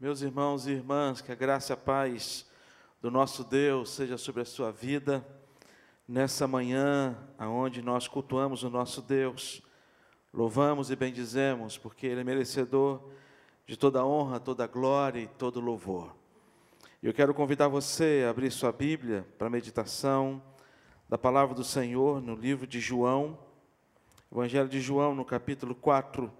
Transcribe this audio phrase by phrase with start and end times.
[0.00, 2.46] Meus irmãos e irmãs, que a graça e a paz
[3.02, 5.26] do nosso Deus seja sobre a sua vida
[6.06, 9.60] nessa manhã, aonde nós cultuamos o nosso Deus,
[10.32, 13.10] louvamos e bendizemos, porque Ele é merecedor
[13.66, 16.14] de toda honra, toda glória e todo louvor.
[17.02, 20.40] Eu quero convidar você a abrir sua Bíblia para a meditação
[21.08, 23.36] da palavra do Senhor no livro de João,
[24.30, 26.32] Evangelho de João, no capítulo 4.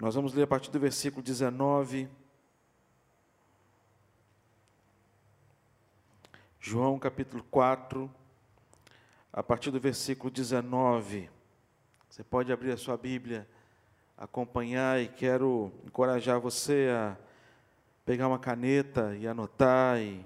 [0.00, 2.08] Nós vamos ler a partir do versículo 19.
[6.60, 8.08] João capítulo 4,
[9.32, 11.28] a partir do versículo 19.
[12.08, 13.44] Você pode abrir a sua Bíblia,
[14.16, 17.16] acompanhar e quero encorajar você a
[18.06, 20.24] pegar uma caneta e anotar e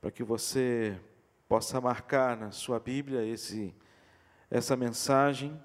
[0.00, 0.96] para que você
[1.48, 3.74] possa marcar na sua Bíblia esse
[4.48, 5.60] essa mensagem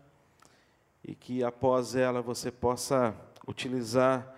[1.08, 3.16] e que após ela você possa
[3.48, 4.36] utilizar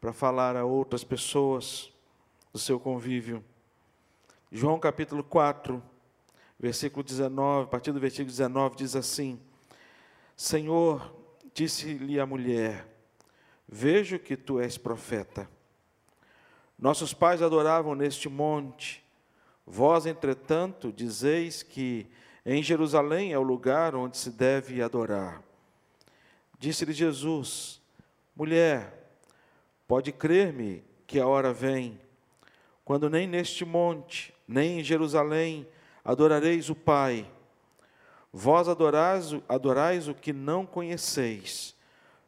[0.00, 1.92] para falar a outras pessoas
[2.50, 3.44] do seu convívio.
[4.50, 5.82] João capítulo 4,
[6.58, 9.38] versículo 19, a partir do versículo 19 diz assim:
[10.34, 11.14] Senhor,
[11.52, 12.88] disse-lhe a mulher:
[13.68, 15.46] Vejo que tu és profeta.
[16.78, 19.04] Nossos pais adoravam neste monte.
[19.66, 22.06] Vós, entretanto, dizeis que
[22.44, 25.42] em Jerusalém é o lugar onde se deve adorar.
[26.58, 27.80] Disse-lhe Jesus:
[28.34, 29.10] Mulher,
[29.86, 32.00] pode crer-me que a hora vem,
[32.84, 35.66] quando nem neste monte, nem em Jerusalém
[36.04, 37.30] adorareis o Pai.
[38.32, 41.74] Vós adorais, adorais o que não conheceis,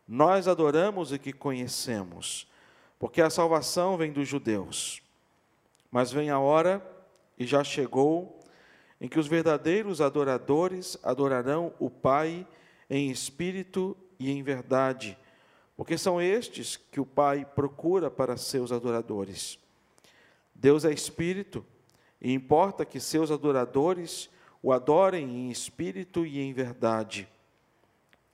[0.06, 2.48] nós adoramos o que conhecemos,
[2.98, 5.02] porque a salvação vem dos judeus.
[5.90, 6.84] Mas vem a hora,
[7.38, 8.40] e já chegou,
[9.00, 12.46] em que os verdadeiros adoradores adorarão o Pai
[12.90, 15.16] em espírito e em verdade,
[15.77, 19.58] porque são estes que o Pai procura para seus adoradores.
[20.54, 21.65] Deus é espírito,
[22.20, 24.28] e importa que seus adoradores
[24.60, 27.28] o adorem em espírito e em verdade.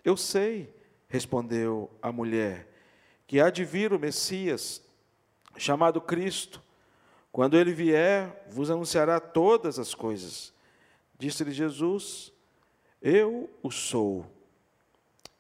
[0.03, 0.75] Eu sei,
[1.07, 2.67] respondeu a mulher,
[3.27, 4.83] que há de vir o Messias,
[5.57, 6.63] chamado Cristo.
[7.31, 10.53] Quando ele vier, vos anunciará todas as coisas.
[11.19, 12.33] Disse-lhe Jesus:
[13.03, 14.27] Eu o sou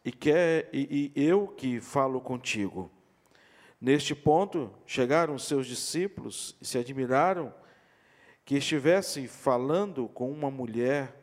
[0.04, 2.90] e, quer, e, e eu que falo contigo.
[3.80, 7.52] Neste ponto, chegaram seus discípulos e se admiraram
[8.44, 11.14] que estivesse falando com uma mulher,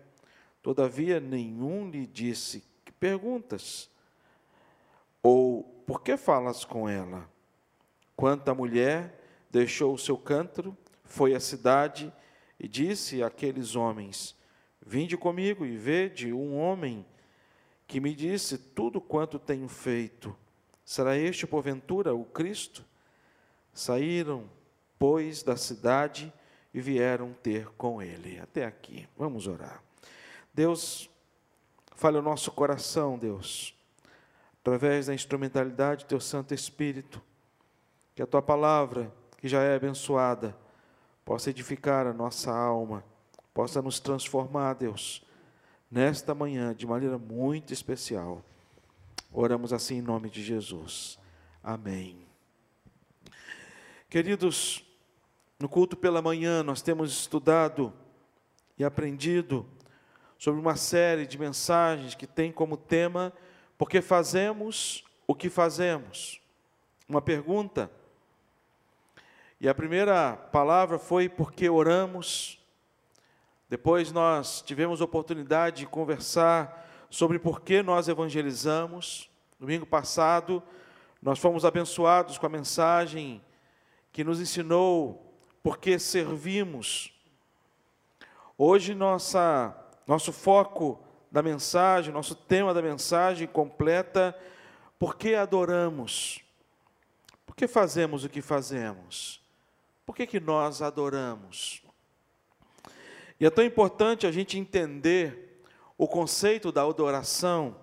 [0.62, 3.90] todavia nenhum lhe disse: Que perguntas?
[5.22, 7.30] Ou por que falas com ela?
[8.16, 9.20] Quanto a mulher
[9.50, 12.12] deixou o seu cântaro, foi à cidade
[12.60, 14.36] e disse àqueles homens:
[14.84, 17.06] Vinde comigo e vede um homem
[17.92, 20.34] que me disse tudo quanto tenho feito.
[20.86, 22.86] Será este, porventura, o Cristo?
[23.74, 24.50] Saíram,
[24.98, 26.32] pois, da cidade
[26.74, 28.40] e vieram ter com ele.
[28.40, 29.10] Até aqui.
[29.18, 29.84] Vamos orar.
[30.54, 31.10] Deus,
[31.94, 33.78] fale o nosso coração, Deus,
[34.62, 37.22] através da instrumentalidade do teu Santo Espírito,
[38.16, 40.56] que a tua palavra, que já é abençoada,
[41.26, 43.04] possa edificar a nossa alma,
[43.54, 45.22] possa nos transformar, Deus
[45.92, 48.42] nesta manhã de maneira muito especial.
[49.32, 51.20] Oramos assim em nome de Jesus.
[51.62, 52.26] Amém.
[54.10, 54.86] Queridos,
[55.60, 57.94] no culto pela manhã nós temos estudado
[58.78, 59.66] e aprendido
[60.38, 63.34] sobre uma série de mensagens que tem como tema
[63.78, 66.42] porque fazemos o que fazemos.
[67.08, 67.92] Uma pergunta.
[69.60, 72.61] E a primeira palavra foi porque oramos
[73.72, 79.30] depois nós tivemos oportunidade de conversar sobre por que nós evangelizamos.
[79.58, 80.62] Domingo passado,
[81.22, 83.42] nós fomos abençoados com a mensagem
[84.12, 85.34] que nos ensinou
[85.64, 87.18] por que servimos.
[88.58, 89.74] Hoje, nossa,
[90.06, 91.02] nosso foco
[91.32, 94.38] da mensagem, nosso tema da mensagem completa,
[95.00, 96.44] por que adoramos?
[97.46, 99.42] Por que fazemos o que fazemos?
[100.06, 101.82] Por que, que nós adoramos?
[103.42, 105.64] E é tão importante a gente entender
[105.98, 107.76] o conceito da adoração,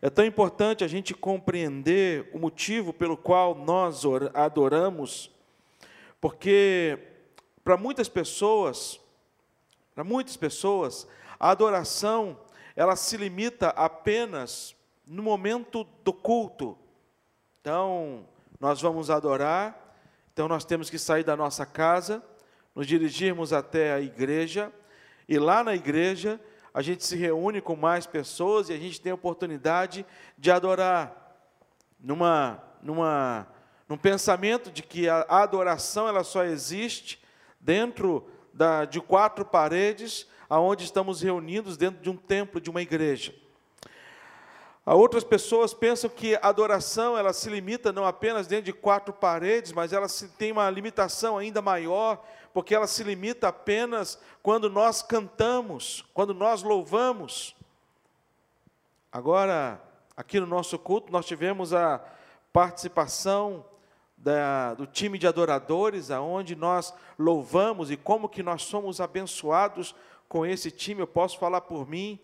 [0.00, 5.28] é tão importante a gente compreender o motivo pelo qual nós adoramos,
[6.20, 7.00] porque
[7.64, 9.00] para muitas pessoas,
[9.92, 11.04] para muitas pessoas,
[11.36, 12.38] a adoração
[12.76, 16.78] ela se limita apenas no momento do culto.
[17.60, 18.24] Então,
[18.60, 19.96] nós vamos adorar,
[20.32, 22.22] então nós temos que sair da nossa casa,
[22.76, 24.70] nos dirigirmos até a igreja,
[25.26, 26.38] e lá na igreja
[26.74, 30.04] a gente se reúne com mais pessoas e a gente tem a oportunidade
[30.36, 31.38] de adorar
[31.98, 33.46] numa, numa,
[33.88, 37.18] num pensamento de que a adoração ela só existe
[37.58, 43.34] dentro da, de quatro paredes, aonde estamos reunidos dentro de um templo, de uma igreja.
[44.84, 49.72] Outras pessoas pensam que a adoração ela se limita não apenas dentro de quatro paredes,
[49.72, 50.06] mas ela
[50.38, 52.24] tem uma limitação ainda maior,
[52.56, 57.54] porque ela se limita apenas quando nós cantamos, quando nós louvamos.
[59.12, 59.78] Agora,
[60.16, 62.02] aqui no nosso culto, nós tivemos a
[62.54, 63.62] participação
[64.16, 69.94] da, do time de adoradores, aonde nós louvamos e como que nós somos abençoados
[70.26, 71.02] com esse time.
[71.02, 72.18] Eu posso falar por mim,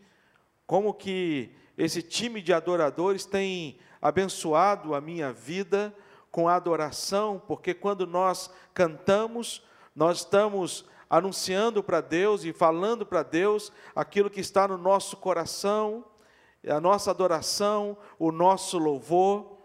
[0.66, 5.94] como que esse time de adoradores tem abençoado a minha vida
[6.30, 9.62] com a adoração, porque quando nós cantamos,
[9.94, 16.04] nós estamos anunciando para Deus e falando para Deus aquilo que está no nosso coração,
[16.66, 19.58] a nossa adoração, o nosso louvor.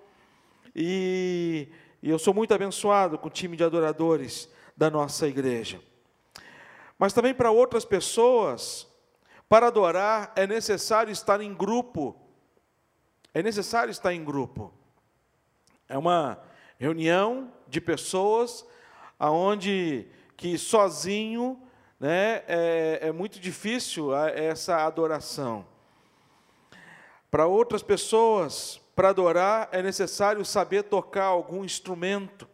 [0.76, 1.70] E,
[2.04, 5.82] e eu sou muito abençoado com o time de adoradores da nossa igreja.
[7.00, 8.86] Mas também para outras pessoas,
[9.48, 12.20] para adorar é necessário estar em grupo.
[13.34, 14.74] É necessário estar em grupo.
[15.88, 16.44] É uma
[16.78, 18.66] reunião de pessoas
[19.18, 20.08] aonde
[20.38, 21.60] que sozinho
[22.00, 25.66] né, é, é muito difícil essa adoração.
[27.30, 32.48] Para outras pessoas, para adorar é necessário saber tocar algum instrumento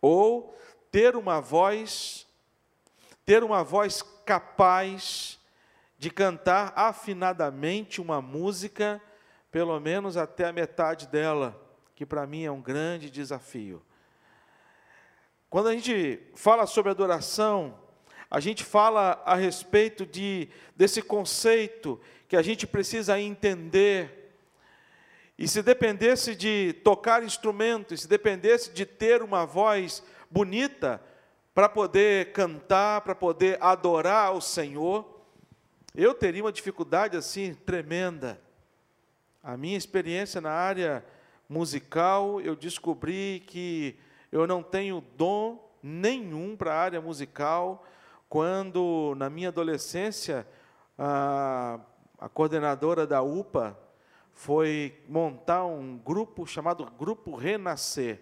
[0.00, 0.58] ou
[0.90, 2.26] ter uma voz,
[3.24, 5.38] ter uma voz capaz
[5.98, 9.00] de cantar afinadamente uma música,
[9.50, 11.60] pelo menos até a metade dela,
[11.94, 13.82] que para mim é um grande desafio.
[15.50, 17.76] Quando a gente fala sobre adoração,
[18.30, 24.32] a gente fala a respeito de desse conceito que a gente precisa entender.
[25.36, 31.02] E se dependesse de tocar instrumentos, se dependesse de ter uma voz bonita
[31.52, 35.20] para poder cantar, para poder adorar ao Senhor,
[35.96, 38.40] eu teria uma dificuldade assim tremenda.
[39.42, 41.04] A minha experiência na área
[41.48, 43.98] musical, eu descobri que
[44.30, 47.84] eu não tenho dom nenhum para a área musical.
[48.28, 50.46] Quando, na minha adolescência,
[50.96, 51.80] a,
[52.18, 53.76] a coordenadora da UPA
[54.32, 58.20] foi montar um grupo chamado Grupo Renascer.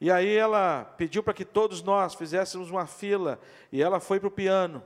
[0.00, 3.38] E aí ela pediu para que todos nós fizéssemos uma fila,
[3.70, 4.82] e ela foi para o piano.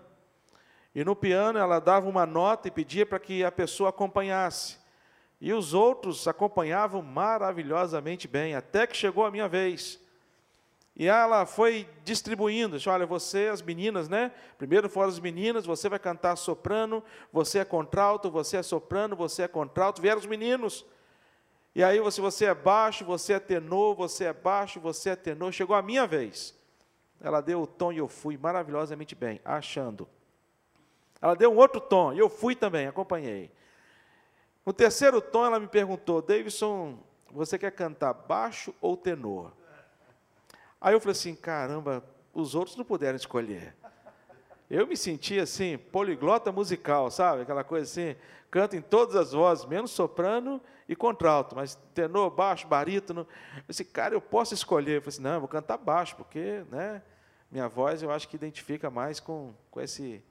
[0.94, 4.78] E no piano ela dava uma nota e pedia para que a pessoa acompanhasse.
[5.40, 10.00] E os outros acompanhavam maravilhosamente bem, até que chegou a minha vez.
[10.96, 14.30] E ela foi distribuindo, disse, olha, você, as meninas, né?
[14.56, 17.02] Primeiro foram as meninas, você vai cantar soprano,
[17.32, 20.86] você é contralto, você é soprano, você é contralto, vieram os meninos.
[21.74, 25.52] E aí você, você é baixo, você é tenor, você é baixo, você é tenor.
[25.52, 26.54] Chegou a minha vez.
[27.20, 30.08] Ela deu o tom e eu fui maravilhosamente bem, achando.
[31.20, 33.50] Ela deu um outro tom, e eu fui também, acompanhei.
[34.64, 36.98] No terceiro tom, ela me perguntou: Davidson,
[37.30, 39.52] você quer cantar baixo ou tenor?
[40.80, 43.74] Aí eu falei assim: caramba, os outros não puderam escolher.
[44.70, 47.42] Eu me senti assim, poliglota musical, sabe?
[47.42, 48.16] Aquela coisa assim,
[48.50, 53.26] canto em todas as vozes, menos soprano e contralto, mas tenor, baixo, barítono.
[53.68, 54.96] Assim, cara, eu posso escolher.
[54.96, 57.02] Eu falei assim, não, eu vou cantar baixo, porque né,
[57.50, 60.24] minha voz eu acho que identifica mais com, com esse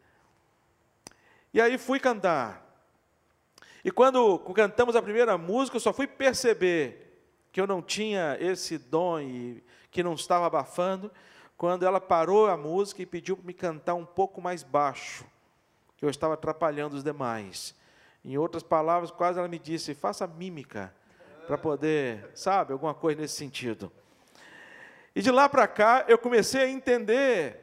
[1.53, 2.72] e aí fui cantar.
[3.83, 7.21] E quando cantamos a primeira música, eu só fui perceber
[7.51, 11.11] que eu não tinha esse dom e que não estava abafando,
[11.57, 15.25] quando ela parou a música e pediu para me cantar um pouco mais baixo,
[15.97, 17.75] que eu estava atrapalhando os demais.
[18.25, 20.93] Em outras palavras, quase ela me disse: faça mímica,
[21.45, 23.91] para poder, sabe, alguma coisa nesse sentido.
[25.15, 27.62] E de lá para cá, eu comecei a entender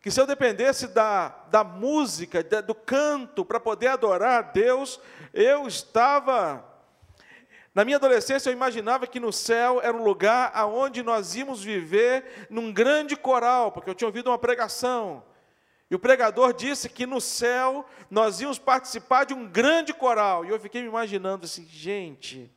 [0.00, 5.00] que se eu dependesse da, da música, da, do canto, para poder adorar a Deus,
[5.34, 6.64] eu estava.
[7.74, 12.46] Na minha adolescência, eu imaginava que no céu era um lugar aonde nós íamos viver
[12.48, 15.22] num grande coral, porque eu tinha ouvido uma pregação.
[15.90, 20.44] E o pregador disse que no céu nós íamos participar de um grande coral.
[20.44, 22.50] E eu fiquei me imaginando assim, gente.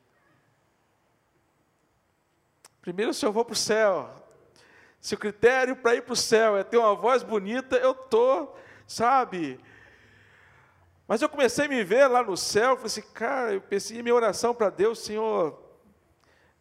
[2.81, 4.09] Primeiro, se eu vou para o céu,
[5.01, 8.55] se o critério para ir para o céu é ter uma voz bonita, eu estou,
[8.85, 9.59] sabe?
[11.07, 14.03] Mas eu comecei a me ver lá no céu, falei assim, cara, eu pensei em
[14.03, 15.59] minha oração para Deus, Senhor,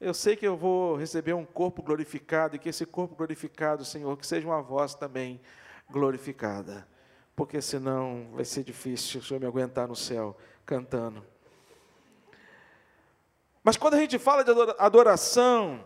[0.00, 4.16] eu sei que eu vou receber um corpo glorificado, e que esse corpo glorificado, Senhor,
[4.16, 5.38] que seja uma voz também
[5.90, 6.88] glorificada,
[7.36, 11.22] porque senão vai ser difícil o Senhor me aguentar no céu cantando.
[13.62, 15.84] Mas quando a gente fala de adoração,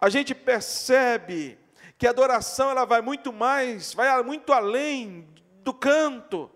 [0.00, 1.58] a gente percebe
[1.98, 5.28] que a adoração ela vai muito mais, vai muito além
[5.64, 6.48] do canto.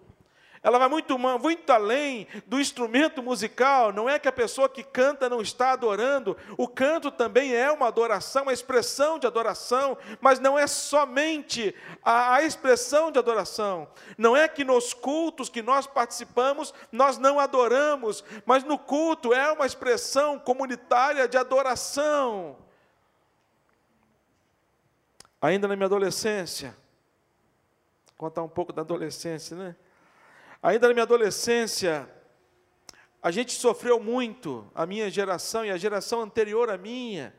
[0.62, 3.92] Ela vai muito, muito além do instrumento musical.
[3.92, 6.36] Não é que a pessoa que canta não está adorando.
[6.56, 12.36] O canto também é uma adoração, uma expressão de adoração, mas não é somente a,
[12.36, 13.88] a expressão de adoração.
[14.16, 19.50] Não é que nos cultos que nós participamos nós não adoramos, mas no culto é
[19.50, 22.56] uma expressão comunitária de adoração.
[25.42, 26.72] Ainda na minha adolescência,
[28.16, 29.76] contar um pouco da adolescência, né?
[30.62, 32.08] Ainda na minha adolescência,
[33.20, 37.34] a gente sofreu muito, a minha geração e a geração anterior à minha,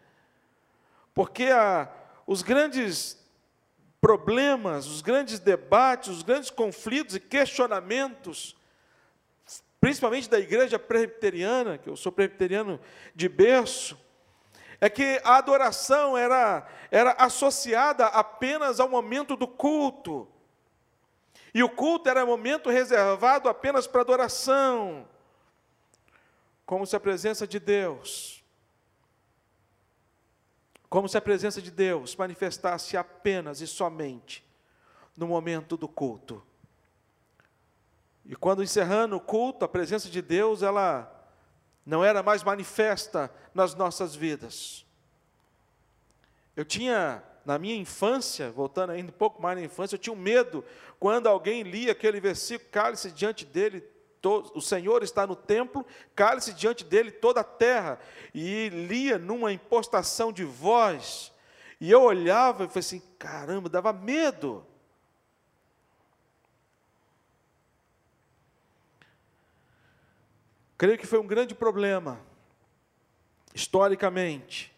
[1.14, 1.90] porque a,
[2.28, 3.18] os grandes
[4.02, 8.54] problemas, os grandes debates, os grandes conflitos e questionamentos,
[9.80, 12.82] principalmente da igreja presbiteriana, que eu sou presbiteriano
[13.16, 13.98] de berço,
[14.84, 20.28] é que a adoração era, era associada apenas ao momento do culto.
[21.54, 25.08] E o culto era momento reservado apenas para adoração,
[26.66, 28.44] como se a presença de Deus,
[30.90, 34.46] como se a presença de Deus manifestasse apenas e somente
[35.16, 36.44] no momento do culto.
[38.26, 41.13] E quando encerrando o culto, a presença de Deus, ela
[41.86, 44.86] não era mais manifesta nas nossas vidas.
[46.56, 50.20] Eu tinha na minha infância, voltando ainda um pouco mais na infância, eu tinha um
[50.20, 50.64] medo
[51.00, 53.84] quando alguém lia aquele versículo, cale-se diante dele,
[54.24, 55.86] o Senhor está no templo,
[56.16, 58.00] cale-se diante dele toda a terra,
[58.34, 61.34] e lia numa impostação de voz,
[61.82, 64.66] e eu olhava e falei assim, caramba, dava medo.
[70.78, 72.20] Creio que foi um grande problema,
[73.54, 74.74] historicamente,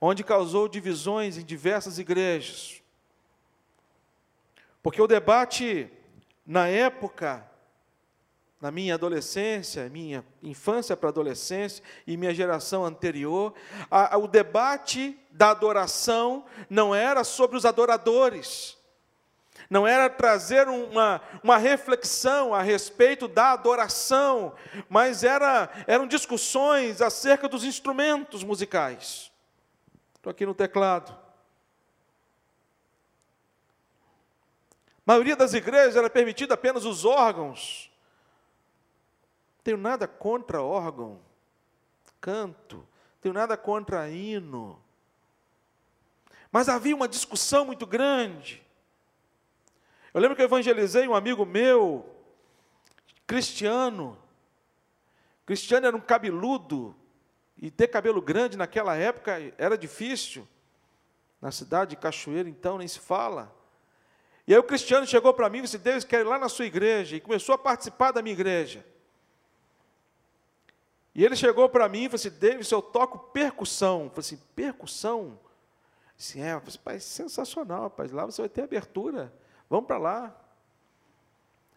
[0.00, 2.82] onde causou divisões em diversas igrejas.
[4.82, 5.90] Porque o debate,
[6.46, 7.48] na época,
[8.60, 13.52] na minha adolescência, minha infância para adolescência e minha geração anterior,
[13.90, 18.78] a, a, o debate da adoração não era sobre os adoradores,
[19.70, 24.54] não era trazer uma, uma reflexão a respeito da adoração,
[24.88, 29.32] mas era, eram discussões acerca dos instrumentos musicais.
[30.16, 31.12] Estou aqui no teclado.
[35.06, 37.90] A maioria das igrejas era permitida apenas os órgãos.
[39.58, 41.20] Não tenho nada contra órgão,
[42.20, 42.86] canto, não
[43.20, 44.82] tenho nada contra hino.
[46.50, 48.63] Mas havia uma discussão muito grande.
[50.14, 52.08] Eu lembro que eu evangelizei um amigo meu,
[53.26, 54.16] cristiano.
[55.44, 56.94] Cristiano era um cabeludo,
[57.56, 60.46] e ter cabelo grande naquela época era difícil.
[61.40, 63.54] Na cidade de Cachoeira, então, nem se fala.
[64.46, 66.64] E aí o cristiano chegou para mim e disse: Deus quer ir lá na sua
[66.64, 67.16] igreja.
[67.16, 68.86] E começou a participar da minha igreja.
[71.14, 74.04] E ele chegou para mim e falou assim: Davis, eu toco percussão.
[74.04, 75.38] Eu falei assim: percussão?
[76.18, 78.12] Assim, é, falei, pai, sensacional, rapaz.
[78.12, 79.32] Lá você vai ter abertura.
[79.68, 80.36] Vamos para lá.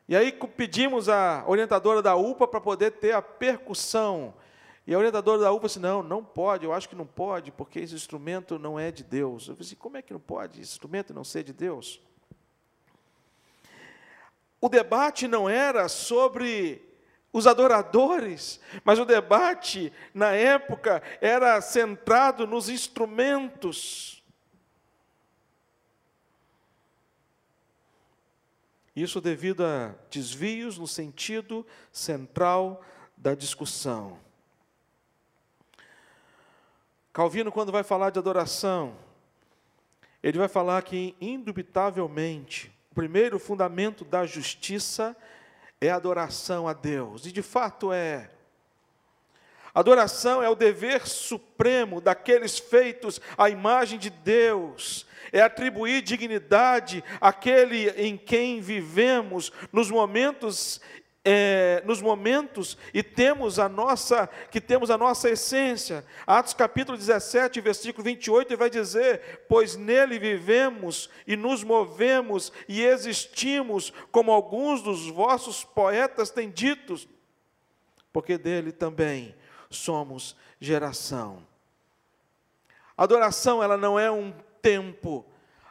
[0.08, 4.34] E aí pedimos a orientadora da UPA para poder ter a percussão.
[4.86, 7.80] E a orientadora da UPA disse, não, não pode, eu acho que não pode, porque
[7.80, 9.48] esse instrumento não é de Deus.
[9.48, 12.02] Eu falei assim, como é que não pode esse instrumento não ser de Deus?
[14.62, 16.82] O debate não era sobre
[17.34, 24.17] os adoradores, mas o debate, na época, era centrado nos instrumentos.
[28.98, 32.84] Isso devido a desvios no sentido central
[33.16, 34.18] da discussão.
[37.14, 38.98] Calvino, quando vai falar de adoração,
[40.24, 45.16] ele vai falar que, indubitavelmente, o primeiro fundamento da justiça
[45.80, 48.32] é a adoração a Deus, e de fato é.
[49.76, 57.90] Adoração é o dever supremo daqueles feitos à imagem de Deus, é atribuir dignidade àquele
[57.92, 60.82] em quem vivemos nos momentos
[61.30, 66.06] é, nos momentos e temos a nossa, que temos a nossa essência.
[66.26, 73.92] Atos capítulo 17, versículo 28, vai dizer: Pois nele vivemos e nos movemos e existimos,
[74.10, 76.96] como alguns dos vossos poetas têm dito,
[78.14, 79.36] porque dele também
[79.70, 81.46] somos geração.
[82.96, 85.26] Adoração, ela não é um tempo,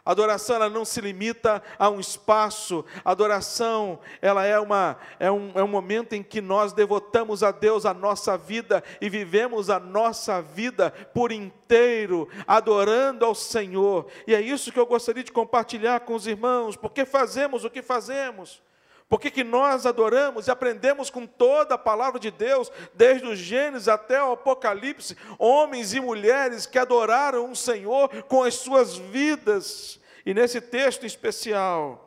[0.05, 2.85] adoração ela não se limita a um espaço.
[3.05, 7.85] Adoração ela é, uma, é, um, é um momento em que nós devotamos a Deus
[7.85, 14.07] a nossa vida e vivemos a nossa vida por inteiro, adorando ao Senhor.
[14.27, 16.77] E é isso que eu gostaria de compartilhar com os irmãos.
[16.77, 18.63] Porque fazemos o que fazemos?
[19.09, 23.37] Por que, que nós adoramos e aprendemos com toda a palavra de Deus, desde o
[23.37, 30.01] Gênesis até o Apocalipse, homens e mulheres que adoraram o Senhor com as suas vidas.
[30.25, 32.07] E nesse texto especial,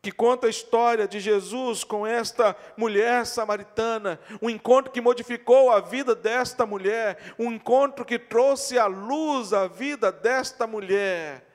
[0.00, 5.80] que conta a história de Jesus com esta mulher samaritana, um encontro que modificou a
[5.80, 11.46] vida desta mulher, um encontro que trouxe à luz a vida desta mulher.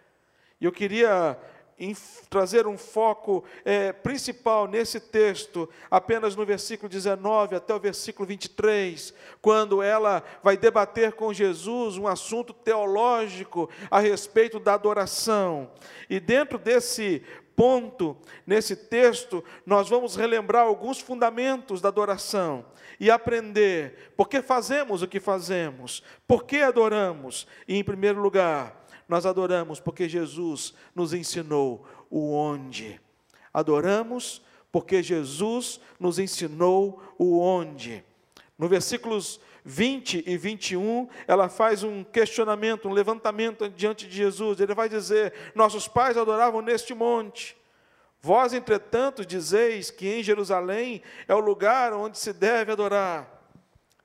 [0.61, 1.37] E eu queria
[1.79, 1.95] em
[2.29, 9.13] trazer um foco é, principal nesse texto, apenas no versículo 19 até o versículo 23,
[9.41, 15.69] quando ela vai debater com Jesus um assunto teológico a respeito da adoração.
[16.09, 17.21] E dentro desse
[17.55, 18.15] ponto,
[18.45, 22.63] nesse texto, nós vamos relembrar alguns fundamentos da adoração
[22.99, 28.76] e aprender por que fazemos o que fazemos, por que adoramos, e, em primeiro lugar,
[29.07, 32.99] nós adoramos porque Jesus nos ensinou o onde.
[33.53, 38.03] Adoramos porque Jesus nos ensinou o onde.
[38.57, 44.59] No versículos 20 e 21, ela faz um questionamento, um levantamento diante de Jesus.
[44.59, 47.55] Ele vai dizer: Nossos pais adoravam neste monte.
[48.19, 53.51] Vós, entretanto, dizeis que em Jerusalém é o lugar onde se deve adorar.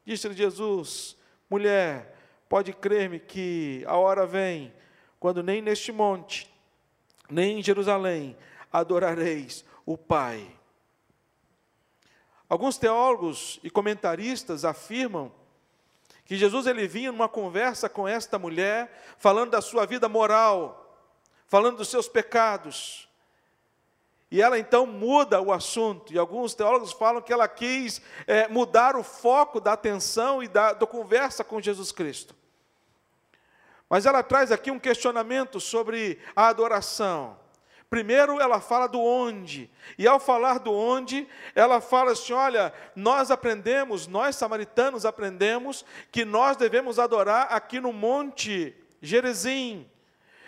[0.04, 1.16] Disse-lhe Jesus:
[1.48, 2.16] Mulher,
[2.48, 4.72] pode crer-me que a hora vem
[5.22, 6.52] quando nem neste monte,
[7.30, 8.36] nem em Jerusalém
[8.72, 10.50] adorareis o Pai.
[12.48, 15.30] Alguns teólogos e comentaristas afirmam
[16.24, 20.98] que Jesus ele vinha numa conversa com esta mulher, falando da sua vida moral,
[21.46, 23.08] falando dos seus pecados.
[24.28, 28.96] E ela então muda o assunto, e alguns teólogos falam que ela quis é, mudar
[28.96, 32.41] o foco da atenção e da, da conversa com Jesus Cristo.
[33.92, 37.36] Mas ela traz aqui um questionamento sobre a adoração.
[37.90, 43.30] Primeiro, ela fala do onde, e ao falar do onde, ela fala assim: olha, nós
[43.30, 49.86] aprendemos, nós samaritanos aprendemos, que nós devemos adorar aqui no Monte Gerizim.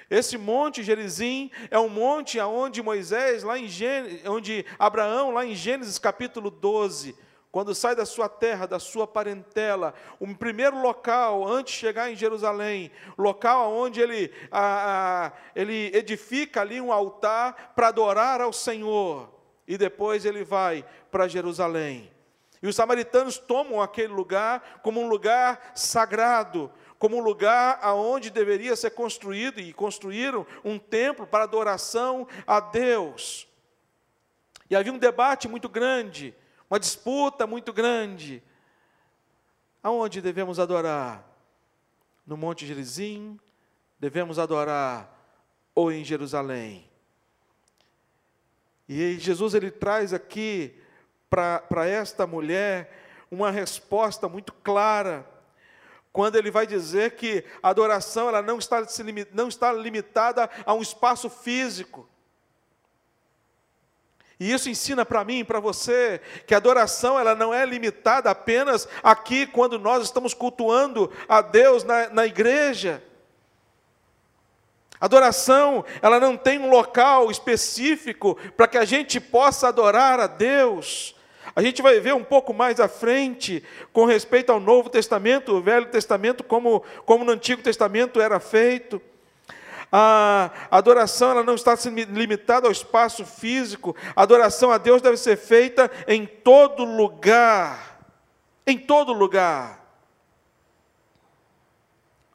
[0.09, 5.55] Esse monte Gerizim é um monte aonde Moisés, lá em Gênesis, onde Abraão, lá em
[5.55, 7.15] Gênesis capítulo 12,
[7.55, 12.17] quando sai da sua terra, da sua parentela, o primeiro local, antes de chegar em
[12.17, 19.33] Jerusalém, local onde ele, a, a, ele edifica ali um altar para adorar ao Senhor,
[19.69, 22.11] e depois ele vai para Jerusalém.
[22.61, 28.75] E os samaritanos tomam aquele lugar como um lugar sagrado, como um lugar aonde deveria
[28.75, 33.47] ser construído, e construíram um templo para adoração a Deus.
[34.69, 36.35] E havia um debate muito grande
[36.75, 38.43] uma disputa muito grande.
[39.81, 41.25] Aonde devemos adorar?
[42.27, 43.39] No Monte Gerizim?
[44.01, 45.09] Devemos adorar
[45.73, 46.91] ou em Jerusalém?
[48.89, 50.77] E Jesus ele traz aqui
[51.31, 55.25] para esta mulher uma resposta muito clara,
[56.13, 58.85] quando ele vai dizer que a adoração ela não está,
[59.33, 62.09] não está limitada a um espaço físico.
[64.39, 68.31] E isso ensina para mim e para você que a adoração ela não é limitada
[68.31, 73.03] apenas aqui quando nós estamos cultuando a Deus na, na igreja.
[75.01, 81.15] Adoração, ela não tem um local específico para que a gente possa adorar a Deus.
[81.55, 85.61] A gente vai ver um pouco mais à frente, com respeito ao Novo Testamento, o
[85.61, 89.01] Velho Testamento, como, como no Antigo Testamento era feito.
[89.91, 91.75] A adoração ela não está
[92.09, 93.95] limitada ao espaço físico.
[94.15, 98.01] A adoração a Deus deve ser feita em todo lugar.
[98.67, 99.85] Em todo lugar.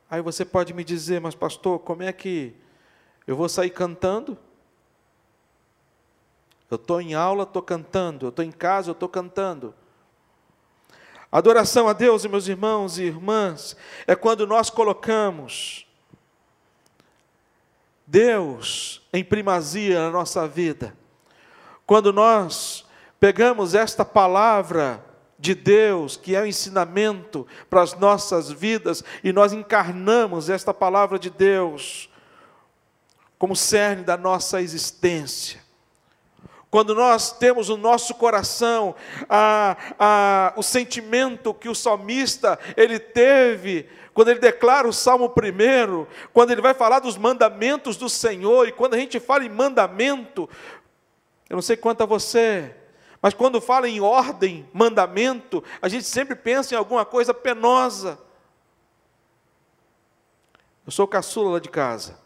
[0.09, 2.55] Aí você pode me dizer, mas pastor, como é que
[3.27, 4.37] eu vou sair cantando?
[6.69, 8.27] Eu estou em aula, estou cantando.
[8.27, 9.73] Eu estou em casa, eu estou cantando.
[11.31, 13.75] Adoração a Deus, meus irmãos e irmãs,
[14.07, 15.85] é quando nós colocamos
[18.09, 20.95] Deus em primazia na nossa vida.
[21.85, 22.83] Quando nós
[23.19, 25.05] pegamos esta palavra
[25.37, 31.19] de Deus, que é o ensinamento para as nossas vidas, e nós encarnamos esta palavra
[31.19, 32.09] de Deus
[33.37, 35.61] como cerne da nossa existência.
[36.71, 38.95] Quando nós temos no nosso coração
[39.29, 43.87] a, a, o sentimento que o salmista ele teve,
[44.19, 48.71] quando ele declara o Salmo primeiro, quando ele vai falar dos mandamentos do Senhor, e
[48.73, 50.49] quando a gente fala em mandamento,
[51.49, 52.75] eu não sei quanto a você,
[53.21, 58.19] mas quando fala em ordem, mandamento, a gente sempre pensa em alguma coisa penosa.
[60.85, 62.19] Eu sou caçula lá de casa.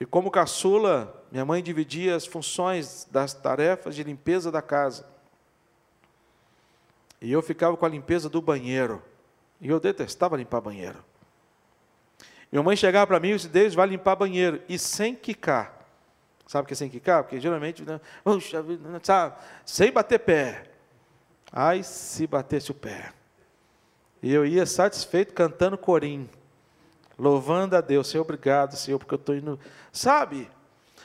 [0.00, 5.06] E como caçula, minha mãe dividia as funções das tarefas de limpeza da casa.
[7.20, 9.00] E eu ficava com a limpeza do banheiro.
[9.62, 11.02] E eu detestava limpar banheiro.
[12.50, 14.60] Minha mãe chegava para mim e disse, Deus, vai limpar banheiro.
[14.68, 15.80] E sem quicar.
[16.46, 17.22] Sabe o que é sem quicar?
[17.22, 17.98] Porque geralmente, né,
[19.02, 20.64] sabe, sem bater pé.
[21.50, 23.14] Ai, se batesse o pé.
[24.22, 26.28] E eu ia satisfeito cantando corim
[27.18, 29.58] louvando a Deus, Senhor, obrigado, Senhor, porque eu estou indo.
[29.92, 30.50] Sabe?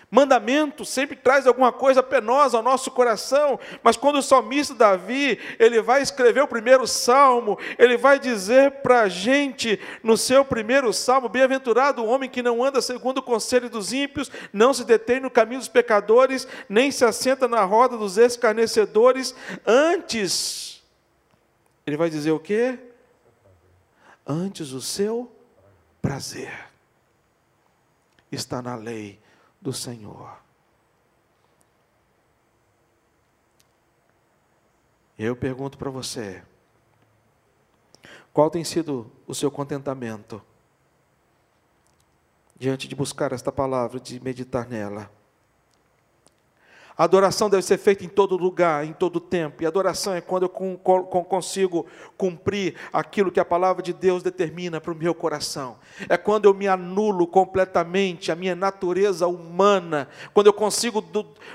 [0.10, 5.82] Mandamento sempre traz alguma coisa penosa ao nosso coração, mas quando o salmista Davi, ele
[5.82, 11.28] vai escrever o primeiro salmo, ele vai dizer para a gente, no seu primeiro salmo,
[11.28, 15.30] bem-aventurado o homem que não anda segundo o conselho dos ímpios, não se detém no
[15.30, 20.82] caminho dos pecadores, nem se assenta na roda dos escarnecedores, antes,
[21.86, 22.80] ele vai dizer o quê?
[24.26, 25.30] Antes o seu
[26.02, 26.54] prazer
[28.32, 29.20] está na lei
[29.68, 30.40] do Senhor.
[35.20, 36.42] Eu pergunto para você:
[38.32, 40.42] qual tem sido o seu contentamento
[42.56, 45.12] diante de buscar esta palavra, de meditar nela?
[46.98, 49.62] A adoração deve ser feita em todo lugar, em todo tempo.
[49.62, 51.86] E adoração é quando eu consigo
[52.18, 55.78] cumprir aquilo que a palavra de Deus determina para o meu coração.
[56.10, 60.10] É quando eu me anulo completamente a minha natureza humana.
[60.34, 61.06] Quando eu consigo,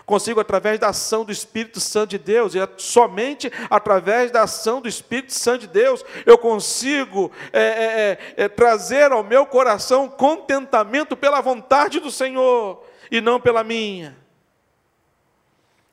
[0.07, 4.81] consigo através da ação do Espírito Santo de Deus, e é somente através da ação
[4.81, 10.09] do Espírito Santo de Deus, eu consigo é, é, é, é trazer ao meu coração
[10.09, 14.22] contentamento pela vontade do Senhor e não pela minha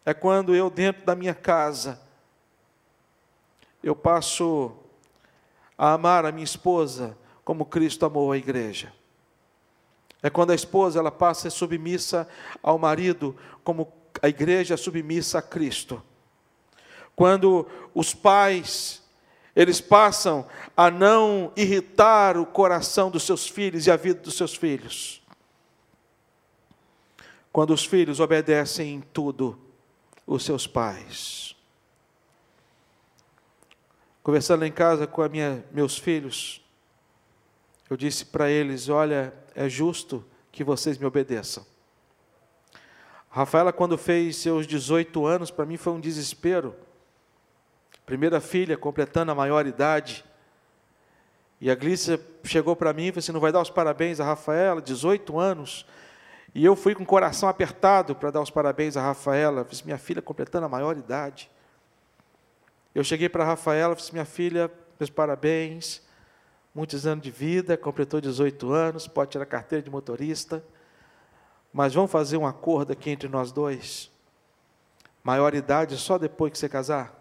[0.10, 2.02] é quando eu, dentro da minha casa,
[3.84, 4.72] eu passo
[5.78, 8.91] a amar a minha esposa como Cristo amou a igreja.
[10.24, 12.28] É quando a esposa ela passa a ser submissa
[12.63, 16.02] ao marido como a igreja é submissa a Cristo.
[17.15, 19.04] Quando os pais
[19.56, 24.56] eles passam a não irritar o coração dos seus filhos e a vida dos seus
[24.56, 25.22] filhos.
[27.52, 29.68] Quando os filhos obedecem em tudo
[30.30, 31.56] os seus pais.
[34.22, 36.63] Conversando em casa com a minha, meus filhos,
[37.89, 41.65] eu disse para eles: Olha, é justo que vocês me obedeçam.
[43.32, 46.76] A Rafaela, quando fez seus 18 anos, para mim foi um desespero.
[48.06, 50.24] Primeira filha, completando a maioridade.
[51.60, 54.26] E a Glícia chegou para mim e falou assim: Não vai dar os parabéns a
[54.26, 55.88] Rafaela, 18 anos.
[56.54, 59.98] E eu fui com o coração apertado para dar os parabéns a Rafaela, fiz minha
[59.98, 61.50] filha completando a maior idade.
[62.94, 66.02] Eu cheguei para a Rafaela, fiz minha filha, meus parabéns,
[66.74, 70.64] muitos anos de vida, completou 18 anos, pode tirar carteira de motorista,
[71.72, 74.12] mas vamos fazer um acordo aqui entre nós dois.
[75.24, 77.14] Maior idade só depois que você casar?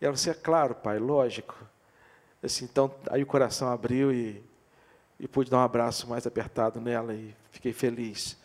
[0.00, 1.56] E ela disse, é claro, pai, lógico.
[2.42, 4.44] Assim, então, aí o coração abriu e
[5.18, 8.36] e pude dar um abraço mais apertado nela e fiquei feliz.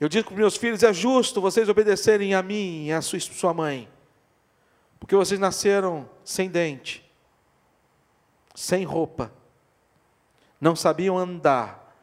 [0.00, 3.54] Eu digo para meus filhos: é justo vocês obedecerem a mim e a sua, sua
[3.54, 3.88] mãe,
[4.98, 7.08] porque vocês nasceram sem dente,
[8.54, 9.32] sem roupa,
[10.60, 11.96] não sabiam andar,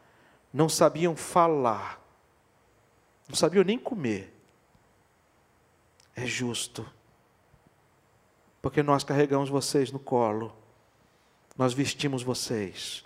[0.53, 2.01] não sabiam falar,
[3.27, 4.35] não sabiam nem comer.
[6.15, 6.85] É justo,
[8.61, 10.58] porque nós carregamos vocês no colo
[11.59, 13.03] nós vestimos vocês,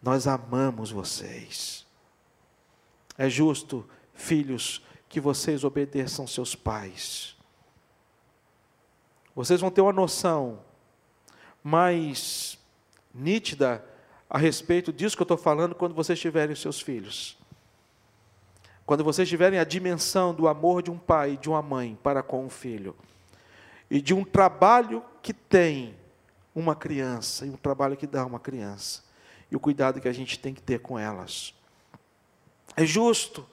[0.00, 1.84] nós amamos vocês.
[3.18, 3.84] É justo,
[4.14, 7.36] filhos, que vocês obedeçam seus pais.
[9.34, 10.60] Vocês vão ter uma noção
[11.60, 12.56] mais
[13.12, 13.84] nítida
[14.30, 17.36] a respeito disso que eu estou falando quando vocês tiverem seus filhos.
[18.86, 22.22] Quando vocês tiverem a dimensão do amor de um pai e de uma mãe para
[22.22, 22.94] com um filho,
[23.90, 25.97] e de um trabalho que tem
[26.58, 29.02] uma criança e o trabalho que dá uma criança
[29.50, 31.54] e o cuidado que a gente tem que ter com elas.
[32.76, 33.46] É justo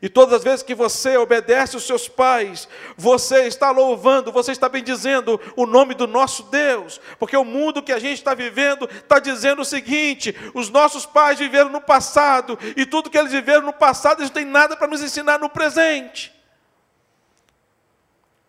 [0.00, 4.68] E todas as vezes que você obedece os seus pais, você está louvando, você está
[4.68, 9.20] bendizendo o nome do nosso Deus, porque o mundo que a gente está vivendo está
[9.20, 13.72] dizendo o seguinte: os nossos pais viveram no passado, e tudo que eles viveram no
[13.72, 16.32] passado, eles não têm nada para nos ensinar no presente.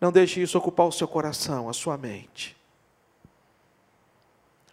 [0.00, 2.53] Não deixe isso ocupar o seu coração, a sua mente.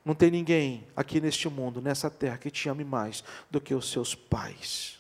[0.03, 3.91] Não tem ninguém aqui neste mundo, nessa terra, que te ame mais do que os
[3.91, 4.99] seus pais.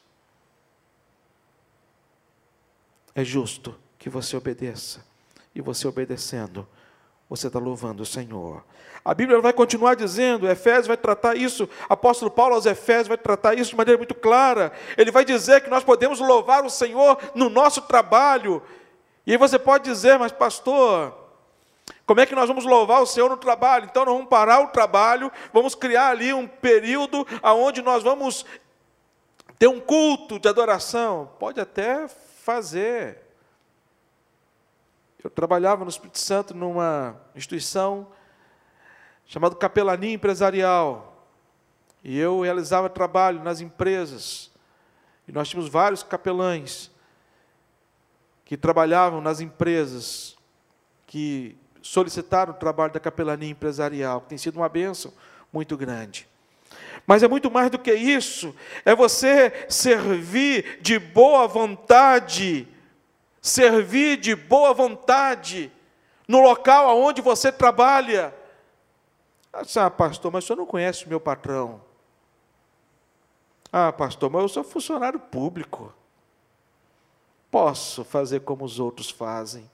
[3.15, 5.03] É justo que você obedeça.
[5.53, 6.67] E você obedecendo,
[7.29, 8.63] você está louvando o Senhor.
[9.03, 13.57] A Bíblia vai continuar dizendo, Efésios vai tratar isso, apóstolo Paulo aos Efésios vai tratar
[13.57, 14.71] isso de maneira muito clara.
[14.97, 18.61] Ele vai dizer que nós podemos louvar o Senhor no nosso trabalho.
[19.25, 21.20] E aí você pode dizer, mas pastor,
[22.11, 23.85] como é que nós vamos louvar o Senhor no trabalho?
[23.85, 28.45] Então nós vamos parar o trabalho, vamos criar ali um período onde nós vamos
[29.57, 31.31] ter um culto de adoração.
[31.39, 33.17] Pode até fazer.
[35.23, 38.11] Eu trabalhava no Espírito Santo numa instituição
[39.25, 41.25] chamada Capelania Empresarial.
[42.03, 44.51] E eu realizava trabalho nas empresas.
[45.25, 46.91] E nós tínhamos vários capelães
[48.43, 50.35] que trabalhavam nas empresas
[51.07, 55.11] que solicitaram o trabalho da capelania empresarial, que tem sido uma bênção
[55.51, 56.27] muito grande.
[57.05, 62.67] Mas é muito mais do que isso, é você servir de boa vontade,
[63.41, 65.71] servir de boa vontade
[66.27, 68.33] no local aonde você trabalha.
[69.51, 71.81] Ah, pastor, mas o senhor não conhece o meu patrão.
[73.71, 75.93] Ah, pastor, mas eu sou funcionário público.
[77.49, 79.69] Posso fazer como os outros fazem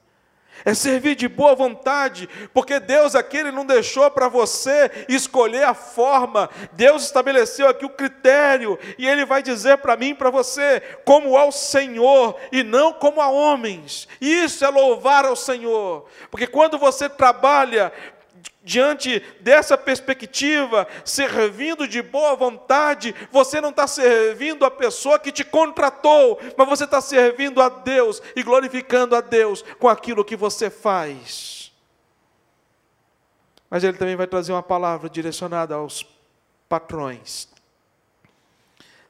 [0.64, 5.74] é servir de boa vontade, porque Deus aqui ele não deixou para você escolher a
[5.74, 11.36] forma, Deus estabeleceu aqui o critério, e Ele vai dizer para mim para você, como
[11.36, 17.08] ao Senhor e não como a homens, isso é louvar ao Senhor, porque quando você
[17.08, 17.92] trabalha
[18.68, 25.42] diante dessa perspectiva, servindo de boa vontade, você não está servindo a pessoa que te
[25.42, 30.68] contratou, mas você está servindo a Deus e glorificando a Deus com aquilo que você
[30.68, 31.72] faz.
[33.70, 36.06] Mas ele também vai trazer uma palavra direcionada aos
[36.68, 37.48] patrões.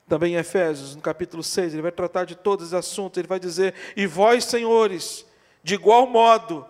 [0.09, 3.41] Também em Efésios, no capítulo 6, ele vai tratar de todos os assuntos, ele vai
[3.41, 5.27] dizer: E vós, senhores,
[5.65, 6.65] de igual modo,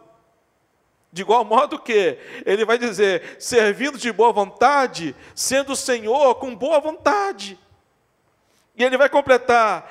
[1.12, 6.54] de igual modo que ele vai dizer, servindo de boa vontade, sendo o Senhor com
[6.54, 7.58] boa vontade.
[8.76, 9.90] E ele vai completar,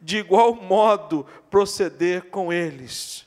[0.00, 3.26] de igual modo proceder com eles.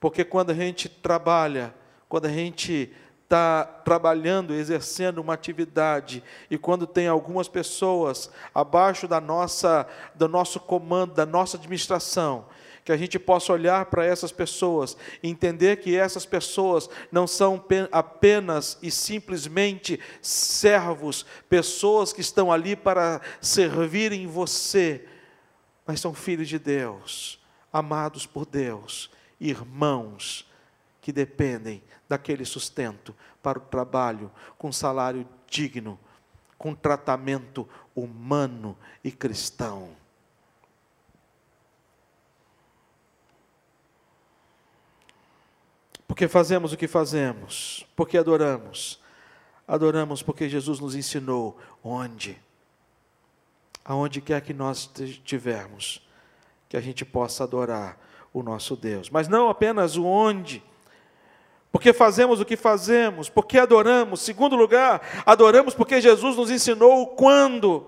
[0.00, 1.74] Porque quando a gente trabalha,
[2.08, 9.20] quando a gente está trabalhando, exercendo uma atividade, e quando tem algumas pessoas abaixo da
[9.20, 12.44] nossa, do nosso comando, da nossa administração,
[12.84, 18.78] que a gente possa olhar para essas pessoas entender que essas pessoas não são apenas
[18.82, 25.06] e simplesmente servos, pessoas que estão ali para servirem você,
[25.86, 27.40] mas são filhos de Deus,
[27.72, 30.50] amados por Deus, irmãos
[31.00, 35.98] que dependem daquele sustento para o trabalho com salário digno,
[36.56, 40.01] com tratamento humano e cristão.
[46.12, 49.00] Porque fazemos o que fazemos, porque adoramos.
[49.66, 52.38] Adoramos porque Jesus nos ensinou onde.
[53.82, 56.06] Aonde quer que nós estivermos,
[56.68, 57.98] que a gente possa adorar
[58.30, 59.08] o nosso Deus.
[59.08, 60.62] Mas não apenas o onde,
[61.72, 64.20] porque fazemos o que fazemos, porque adoramos.
[64.20, 67.86] Segundo lugar, adoramos porque Jesus nos ensinou o quando.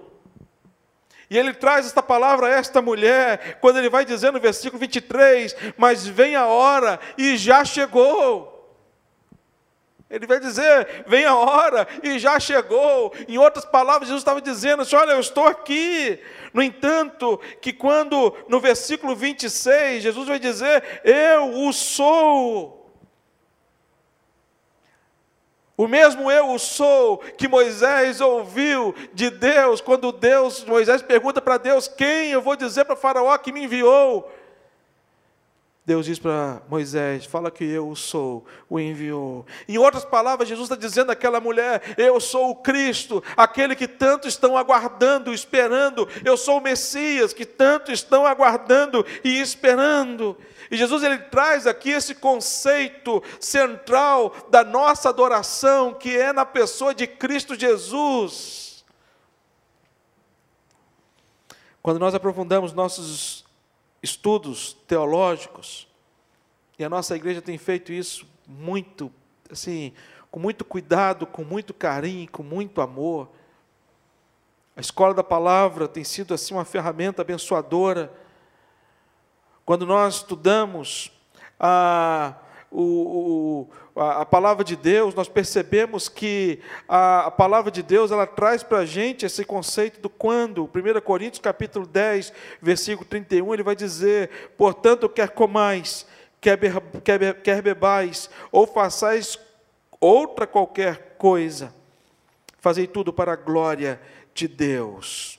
[1.34, 5.56] E ele traz esta palavra a esta mulher, quando ele vai dizer no versículo 23:
[5.76, 8.72] Mas vem a hora e já chegou.
[10.08, 13.12] Ele vai dizer: Vem a hora e já chegou.
[13.26, 16.20] Em outras palavras, Jesus estava dizendo assim: Olha, eu estou aqui.
[16.52, 22.83] No entanto, que quando no versículo 26, Jesus vai dizer: Eu o sou.
[25.76, 31.88] O mesmo eu sou que Moisés ouviu de Deus, quando Deus, Moisés pergunta para Deus:
[31.88, 34.30] Quem eu vou dizer para Faraó que me enviou?
[35.86, 39.44] Deus diz para Moisés: Fala que eu sou, o enviou.
[39.68, 44.26] Em outras palavras, Jesus está dizendo àquela mulher: Eu sou o Cristo, aquele que tanto
[44.26, 46.08] estão aguardando, esperando.
[46.24, 50.38] Eu sou o Messias, que tanto estão aguardando e esperando.
[50.70, 56.94] E Jesus ele traz aqui esse conceito central da nossa adoração, que é na pessoa
[56.94, 58.82] de Cristo Jesus.
[61.82, 63.43] Quando nós aprofundamos nossos
[64.04, 65.88] estudos teológicos,
[66.78, 69.10] e a nossa igreja tem feito isso muito,
[69.50, 69.92] assim,
[70.30, 73.30] com muito cuidado, com muito carinho, com muito amor.
[74.76, 78.12] A escola da palavra tem sido assim uma ferramenta abençoadora.
[79.64, 81.10] Quando nós estudamos
[81.58, 82.34] a,
[82.70, 88.62] o, o, a, palavra de Deus, nós percebemos que a, palavra de Deus ela traz
[88.62, 90.64] para a gente esse conceito do quando.
[90.64, 96.07] 1 Coríntios capítulo 10, versículo 31, ele vai dizer, portanto, quer comais,
[96.40, 96.59] quer,
[97.02, 99.38] quer, quer bebais, ou façais
[100.00, 101.72] outra qualquer coisa,
[102.59, 104.00] fazei tudo para a glória
[104.35, 105.38] de Deus.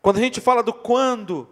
[0.00, 1.48] Quando a gente fala do quando,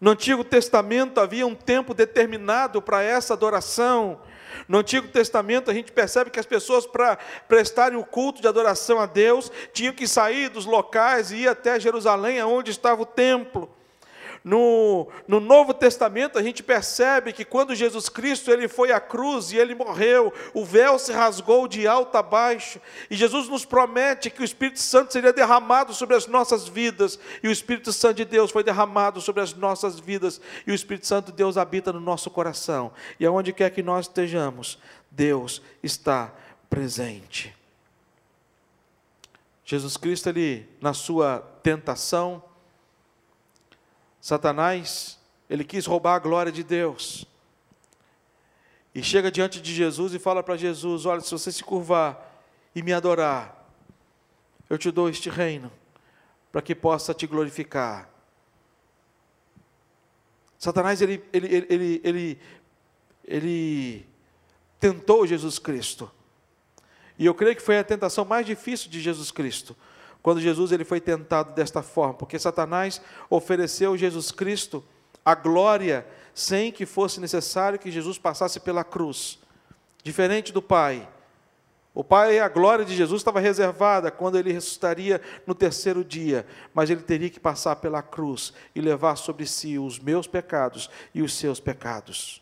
[0.00, 4.20] no Antigo Testamento havia um tempo determinado para essa adoração.
[4.66, 8.98] No Antigo Testamento a gente percebe que as pessoas, para prestarem o culto de adoração
[8.98, 13.68] a Deus, tinham que sair dos locais e ir até Jerusalém, onde estava o templo.
[14.42, 19.52] No, no Novo Testamento a gente percebe que quando Jesus Cristo ele foi à cruz
[19.52, 24.30] e ele morreu, o véu se rasgou de alto a baixo, e Jesus nos promete
[24.30, 28.24] que o Espírito Santo seria derramado sobre as nossas vidas, e o Espírito Santo de
[28.24, 32.00] Deus foi derramado sobre as nossas vidas, e o Espírito Santo de Deus habita no
[32.00, 34.78] nosso coração, e aonde quer que nós estejamos,
[35.10, 36.32] Deus está
[36.70, 37.54] presente.
[39.66, 42.42] Jesus Cristo, ele, na sua tentação,
[44.20, 47.26] Satanás, ele quis roubar a glória de Deus.
[48.94, 52.82] E chega diante de Jesus e fala para Jesus: Olha, se você se curvar e
[52.82, 53.68] me adorar,
[54.68, 55.72] eu te dou este reino,
[56.52, 58.10] para que possa te glorificar.
[60.58, 62.40] Satanás, ele, ele, ele, ele,
[63.24, 64.06] ele,
[64.78, 66.10] tentou Jesus Cristo.
[67.18, 69.74] E eu creio que foi a tentação mais difícil de Jesus Cristo
[70.22, 74.84] quando Jesus ele foi tentado desta forma, porque Satanás ofereceu Jesus Cristo
[75.24, 79.38] a glória sem que fosse necessário que Jesus passasse pela cruz.
[80.02, 81.08] Diferente do Pai.
[81.92, 86.88] O Pai, a glória de Jesus estava reservada quando ele ressuscitaria no terceiro dia, mas
[86.88, 91.34] ele teria que passar pela cruz e levar sobre si os meus pecados e os
[91.34, 92.40] seus pecados.